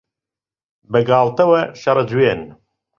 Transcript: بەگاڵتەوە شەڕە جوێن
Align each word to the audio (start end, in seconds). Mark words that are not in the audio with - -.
بەگاڵتەوە 0.91 1.61
شەڕە 1.81 2.03
جوێن 2.09 2.41